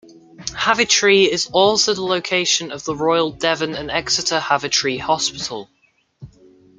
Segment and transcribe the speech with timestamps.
[0.57, 5.69] Heavitree is also the location of the Royal Devon and Exeter Heavitree Hospital.